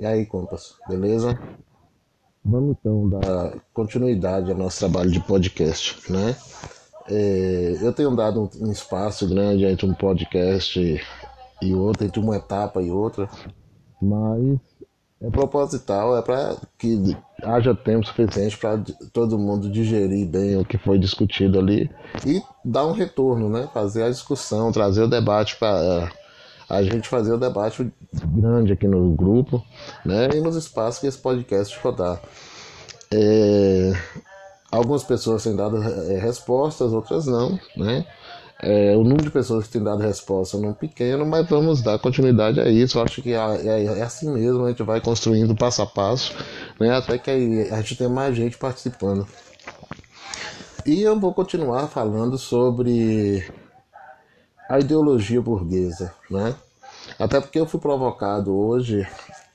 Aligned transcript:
E 0.00 0.06
aí, 0.06 0.24
compas, 0.24 0.76
beleza? 0.88 1.38
Vamos 2.42 2.74
então 2.80 3.06
dar 3.06 3.52
continuidade 3.74 4.50
ao 4.50 4.56
nosso 4.56 4.78
trabalho 4.78 5.10
de 5.10 5.20
podcast, 5.20 6.10
né? 6.10 6.34
É, 7.06 7.76
eu 7.82 7.92
tenho 7.92 8.16
dado 8.16 8.40
um, 8.40 8.68
um 8.68 8.72
espaço 8.72 9.28
grande 9.28 9.66
entre 9.66 9.84
um 9.84 9.92
podcast 9.92 10.98
e 11.60 11.74
outro, 11.74 12.06
entre 12.06 12.18
uma 12.18 12.36
etapa 12.36 12.80
e 12.80 12.90
outra, 12.90 13.28
mas 14.00 14.58
é 15.20 15.28
proposital, 15.28 16.16
é 16.16 16.22
para 16.22 16.56
que 16.78 17.14
haja 17.42 17.74
tempo 17.74 18.06
suficiente 18.06 18.56
para 18.56 18.82
todo 19.12 19.38
mundo 19.38 19.70
digerir 19.70 20.26
bem 20.26 20.56
o 20.56 20.64
que 20.64 20.78
foi 20.78 20.98
discutido 20.98 21.58
ali 21.58 21.90
e 22.26 22.40
dar 22.64 22.86
um 22.86 22.92
retorno, 22.92 23.50
né? 23.50 23.68
Fazer 23.74 24.04
a 24.04 24.08
discussão, 24.08 24.72
trazer 24.72 25.02
o 25.02 25.10
debate 25.10 25.56
para 25.56 26.10
a 26.70 26.82
gente 26.84 27.08
fazer 27.08 27.32
o 27.32 27.38
debate 27.38 27.92
grande 28.12 28.72
aqui 28.72 28.86
no 28.86 29.12
grupo, 29.12 29.62
né? 30.04 30.28
E 30.34 30.40
nos 30.40 30.54
espaços 30.54 31.00
que 31.00 31.06
esse 31.08 31.18
podcast 31.18 31.76
rodar. 31.82 32.22
É, 33.12 33.92
algumas 34.70 35.02
pessoas 35.02 35.42
têm 35.42 35.56
dado 35.56 35.82
é, 35.82 36.18
respostas, 36.18 36.92
outras 36.92 37.26
não, 37.26 37.58
né? 37.76 38.06
É, 38.62 38.94
o 38.94 39.02
número 39.02 39.22
de 39.22 39.30
pessoas 39.30 39.66
que 39.66 39.72
têm 39.72 39.82
dado 39.82 40.02
resposta 40.02 40.58
é 40.58 40.60
não 40.60 40.72
pequeno, 40.72 41.26
mas 41.26 41.48
vamos 41.48 41.82
dar 41.82 41.98
continuidade 41.98 42.60
a 42.60 42.68
isso. 42.68 42.98
Eu 42.98 43.02
acho 43.02 43.20
que 43.20 43.32
é, 43.32 43.36
é, 43.36 43.84
é, 43.84 44.02
assim 44.02 44.30
mesmo, 44.30 44.64
a 44.64 44.68
gente 44.68 44.82
vai 44.82 45.00
construindo 45.00 45.56
passo 45.56 45.82
a 45.82 45.86
passo, 45.86 46.32
né, 46.78 46.94
até 46.94 47.18
que 47.18 47.30
a 47.30 47.76
gente 47.80 47.96
tenha 47.96 48.10
mais 48.10 48.36
gente 48.36 48.58
participando. 48.58 49.26
E 50.86 51.02
eu 51.02 51.18
vou 51.18 51.34
continuar 51.34 51.88
falando 51.88 52.38
sobre 52.38 53.44
a 54.68 54.78
ideologia 54.78 55.40
burguesa, 55.42 56.14
né? 56.30 56.54
Até 57.18 57.40
porque 57.40 57.58
eu 57.58 57.66
fui 57.66 57.80
provocado 57.80 58.54
hoje, 58.54 59.06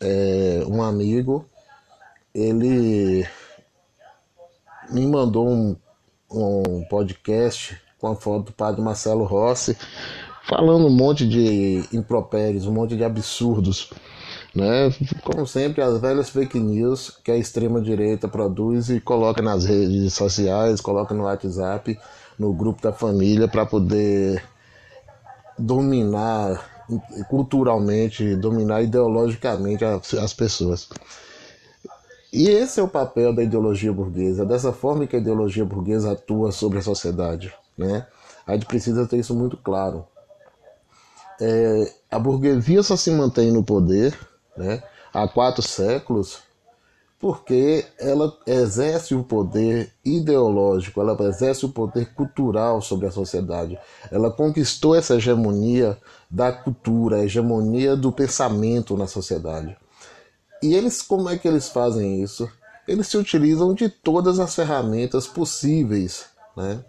é, 0.00 0.62
um 0.66 0.82
amigo, 0.82 1.44
ele 2.34 3.26
me 4.90 5.06
mandou 5.06 5.48
um, 5.48 5.76
um 6.30 6.84
podcast 6.88 7.80
com 7.98 8.08
a 8.08 8.14
foto 8.14 8.46
do 8.46 8.52
padre 8.52 8.80
Marcelo 8.80 9.24
Rossi, 9.24 9.76
falando 10.48 10.86
um 10.86 10.96
monte 10.96 11.28
de 11.28 11.84
impropérios, 11.92 12.66
um 12.66 12.72
monte 12.72 12.96
de 12.96 13.04
absurdos. 13.04 13.90
Né? 14.54 14.90
Como 15.24 15.46
sempre, 15.46 15.82
as 15.82 16.00
velhas 16.00 16.30
fake 16.30 16.58
news 16.58 17.18
que 17.22 17.30
a 17.30 17.36
extrema-direita 17.36 18.28
produz 18.28 18.88
e 18.88 19.00
coloca 19.00 19.42
nas 19.42 19.64
redes 19.64 20.14
sociais, 20.14 20.80
coloca 20.80 21.14
no 21.14 21.24
WhatsApp, 21.24 21.98
no 22.38 22.52
grupo 22.52 22.80
da 22.80 22.92
família, 22.92 23.48
para 23.48 23.66
poder 23.66 24.42
dominar 25.58 26.77
culturalmente, 27.28 28.36
dominar 28.36 28.82
ideologicamente 28.82 29.84
as, 29.84 30.14
as 30.14 30.32
pessoas. 30.32 30.88
E 32.32 32.48
esse 32.48 32.78
é 32.78 32.82
o 32.82 32.88
papel 32.88 33.34
da 33.34 33.42
ideologia 33.42 33.92
burguesa, 33.92 34.44
dessa 34.44 34.72
forma 34.72 35.06
que 35.06 35.16
a 35.16 35.18
ideologia 35.18 35.64
burguesa 35.64 36.12
atua 36.12 36.52
sobre 36.52 36.78
a 36.78 36.82
sociedade. 36.82 37.52
Né? 37.76 38.06
A 38.46 38.52
gente 38.52 38.66
precisa 38.66 39.06
ter 39.06 39.18
isso 39.18 39.34
muito 39.34 39.56
claro. 39.56 40.06
É, 41.40 41.92
a 42.10 42.18
burguesia 42.18 42.82
só 42.82 42.96
se 42.96 43.10
mantém 43.10 43.52
no 43.52 43.62
poder 43.62 44.18
né, 44.56 44.82
há 45.12 45.28
quatro 45.28 45.62
séculos 45.62 46.40
porque 47.18 47.84
ela 47.98 48.32
exerce 48.46 49.14
o 49.14 49.24
poder 49.24 49.92
ideológico, 50.04 51.00
ela 51.00 51.16
exerce 51.28 51.66
o 51.66 51.68
poder 51.68 52.12
cultural 52.14 52.80
sobre 52.80 53.06
a 53.06 53.10
sociedade. 53.10 53.78
Ela 54.10 54.30
conquistou 54.30 54.94
essa 54.94 55.16
hegemonia 55.16 55.98
da 56.30 56.52
cultura, 56.52 57.16
a 57.16 57.24
hegemonia 57.24 57.96
do 57.96 58.12
pensamento 58.12 58.96
na 58.96 59.06
sociedade. 59.06 59.76
E 60.62 60.74
eles, 60.74 61.02
como 61.02 61.28
é 61.28 61.36
que 61.36 61.48
eles 61.48 61.68
fazem 61.68 62.22
isso? 62.22 62.48
Eles 62.86 63.06
se 63.08 63.16
utilizam 63.16 63.74
de 63.74 63.88
todas 63.88 64.38
as 64.38 64.54
ferramentas 64.54 65.26
possíveis 65.26 66.26
né, 66.58 66.84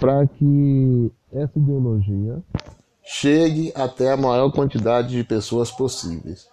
para 0.00 0.26
que 0.26 1.12
essa 1.32 1.56
ideologia 1.56 2.42
chegue 3.04 3.72
até 3.74 4.12
a 4.12 4.16
maior 4.16 4.50
quantidade 4.50 5.10
de 5.10 5.24
pessoas 5.24 5.70
possíveis. 5.70 6.48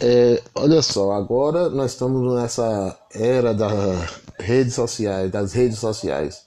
É, 0.00 0.42
olha 0.54 0.82
só, 0.82 1.12
agora 1.12 1.68
nós 1.68 1.92
estamos 1.92 2.34
nessa 2.34 2.98
era 3.12 3.54
das 3.54 3.72
redes 4.38 4.74
sociais, 4.74 5.30
das 5.30 5.52
redes 5.52 5.78
sociais. 5.78 6.44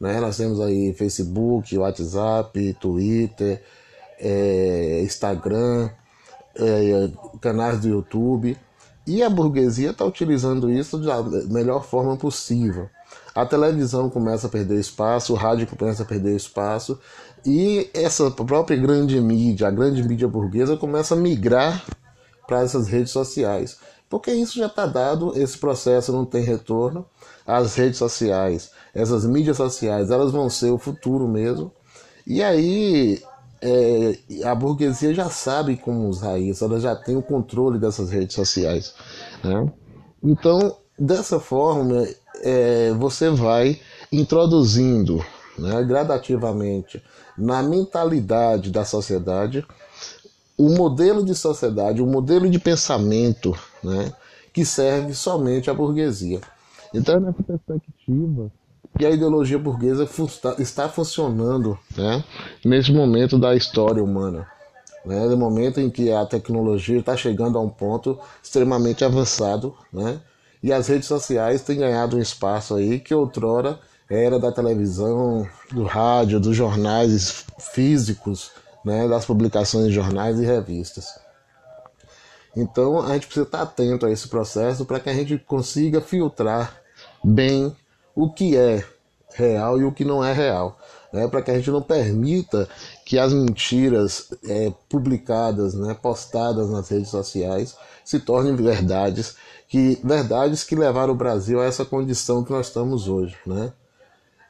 Né? 0.00 0.20
Nós 0.20 0.36
temos 0.36 0.60
aí 0.60 0.92
Facebook, 0.94 1.76
WhatsApp, 1.76 2.76
Twitter, 2.80 3.62
é, 4.18 5.00
Instagram, 5.02 5.90
é, 6.56 7.10
canais 7.40 7.80
do 7.80 7.88
YouTube. 7.88 8.56
E 9.06 9.22
a 9.22 9.30
burguesia 9.30 9.90
está 9.90 10.04
utilizando 10.04 10.70
isso 10.70 10.98
da 10.98 11.22
melhor 11.22 11.84
forma 11.84 12.16
possível 12.16 12.88
a 13.38 13.46
televisão 13.46 14.10
começa 14.10 14.48
a 14.48 14.50
perder 14.50 14.80
espaço, 14.80 15.32
o 15.32 15.36
rádio 15.36 15.64
começa 15.68 16.02
a 16.02 16.06
perder 16.06 16.34
espaço 16.34 16.98
e 17.46 17.88
essa 17.94 18.30
própria 18.32 18.76
grande 18.76 19.20
mídia, 19.20 19.68
a 19.68 19.70
grande 19.70 20.02
mídia 20.02 20.26
burguesa 20.26 20.76
começa 20.76 21.14
a 21.14 21.16
migrar 21.16 21.84
para 22.48 22.62
essas 22.62 22.88
redes 22.88 23.12
sociais. 23.12 23.76
Porque 24.08 24.32
isso 24.32 24.58
já 24.58 24.66
está 24.66 24.86
dado, 24.86 25.38
esse 25.38 25.58
processo 25.58 26.10
não 26.10 26.24
tem 26.24 26.42
retorno. 26.42 27.04
As 27.46 27.74
redes 27.76 27.98
sociais, 27.98 28.70
essas 28.94 29.24
mídias 29.24 29.58
sociais, 29.58 30.10
elas 30.10 30.32
vão 30.32 30.48
ser 30.48 30.70
o 30.70 30.78
futuro 30.78 31.28
mesmo. 31.28 31.70
E 32.26 32.42
aí 32.42 33.22
é, 33.60 34.18
a 34.44 34.54
burguesia 34.54 35.14
já 35.14 35.28
sabe 35.28 35.76
como 35.76 36.08
usar 36.08 36.38
isso, 36.38 36.64
ela 36.64 36.80
já 36.80 36.96
tem 36.96 37.16
o 37.16 37.22
controle 37.22 37.78
dessas 37.78 38.10
redes 38.10 38.34
sociais. 38.34 38.94
Né? 39.44 39.70
Então, 40.22 40.76
dessa 40.98 41.38
forma, 41.38 42.06
é, 42.42 42.92
você 42.92 43.28
vai 43.30 43.80
introduzindo 44.10 45.24
né, 45.58 45.82
gradativamente 45.84 47.02
na 47.36 47.62
mentalidade 47.62 48.70
da 48.70 48.84
sociedade 48.84 49.66
o 50.58 50.70
modelo 50.70 51.24
de 51.24 51.36
sociedade, 51.36 52.02
o 52.02 52.06
modelo 52.06 52.50
de 52.50 52.58
pensamento 52.58 53.56
né, 53.82 54.12
que 54.52 54.64
serve 54.64 55.14
somente 55.14 55.70
à 55.70 55.74
burguesia. 55.74 56.40
Então 56.92 57.14
é 57.14 57.20
nessa 57.20 57.42
perspectiva 57.44 58.50
que 58.98 59.06
a 59.06 59.10
ideologia 59.10 59.58
burguesa 59.58 60.08
está 60.58 60.88
funcionando 60.88 61.78
né, 61.96 62.24
nesse 62.64 62.92
momento 62.92 63.38
da 63.38 63.54
história 63.54 64.02
humana. 64.02 64.48
Né, 65.06 65.26
no 65.26 65.36
momento 65.36 65.80
em 65.80 65.88
que 65.88 66.10
a 66.10 66.26
tecnologia 66.26 66.98
está 66.98 67.16
chegando 67.16 67.56
a 67.56 67.60
um 67.60 67.68
ponto 67.68 68.18
extremamente 68.42 69.04
avançado, 69.04 69.74
né, 69.92 70.20
e 70.60 70.72
as 70.72 70.88
redes 70.88 71.06
sociais 71.06 71.62
têm 71.62 71.78
ganhado 71.78 72.16
um 72.16 72.20
espaço 72.20 72.74
aí 72.74 72.98
que 72.98 73.14
outrora 73.14 73.78
era 74.10 74.38
da 74.38 74.50
televisão, 74.50 75.46
do 75.70 75.84
rádio, 75.84 76.40
dos 76.40 76.56
jornais 76.56 77.44
físicos, 77.72 78.50
né, 78.84 79.08
das 79.08 79.24
publicações 79.24 79.86
de 79.86 79.92
jornais 79.92 80.38
e 80.38 80.44
revistas. 80.44 81.18
Então 82.56 83.00
a 83.00 83.14
gente 83.14 83.26
precisa 83.26 83.46
estar 83.46 83.62
atento 83.62 84.06
a 84.06 84.10
esse 84.10 84.28
processo 84.28 84.84
para 84.84 84.98
que 84.98 85.08
a 85.08 85.14
gente 85.14 85.38
consiga 85.38 86.00
filtrar 86.00 86.80
bem 87.22 87.74
o 88.14 88.30
que 88.32 88.56
é 88.56 88.84
real 89.34 89.80
e 89.80 89.84
o 89.84 89.92
que 89.92 90.04
não 90.04 90.24
é 90.24 90.32
real, 90.32 90.78
né, 91.12 91.28
para 91.28 91.42
que 91.42 91.50
a 91.50 91.54
gente 91.54 91.70
não 91.70 91.82
permita 91.82 92.68
que 93.04 93.18
as 93.18 93.32
mentiras 93.32 94.30
é, 94.44 94.72
publicadas, 94.88 95.74
né, 95.74 95.94
postadas 95.94 96.70
nas 96.70 96.88
redes 96.88 97.08
sociais, 97.08 97.76
se 98.04 98.18
tornem 98.18 98.56
verdades 98.56 99.36
que 99.68 100.00
verdades 100.02 100.64
que 100.64 100.74
levaram 100.74 101.12
o 101.12 101.16
Brasil 101.16 101.60
a 101.60 101.64
essa 101.64 101.84
condição 101.84 102.42
que 102.42 102.50
nós 102.50 102.68
estamos 102.68 103.06
hoje, 103.06 103.36
né? 103.46 103.72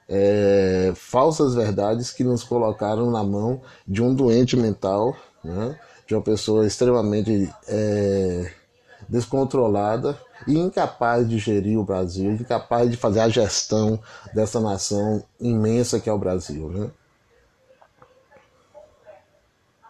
É, 0.08 0.92
falsas 0.96 1.54
verdades 1.54 2.10
que 2.10 2.24
nos 2.24 2.42
colocaram 2.42 3.10
na 3.10 3.22
mão 3.22 3.60
de 3.86 4.02
um 4.02 4.14
doente 4.14 4.56
mental, 4.56 5.14
né? 5.44 5.78
de 6.06 6.14
uma 6.14 6.22
pessoa 6.22 6.66
extremamente 6.66 7.52
é, 7.68 8.50
descontrolada 9.06 10.18
e 10.46 10.58
incapaz 10.58 11.28
de 11.28 11.38
gerir 11.38 11.78
o 11.78 11.84
Brasil, 11.84 12.32
incapaz 12.32 12.90
de 12.90 12.96
fazer 12.96 13.20
a 13.20 13.28
gestão 13.28 14.00
dessa 14.34 14.60
nação 14.60 15.22
imensa 15.38 16.00
que 16.00 16.08
é 16.08 16.12
o 16.12 16.18
Brasil. 16.18 16.70
Né? 16.70 16.90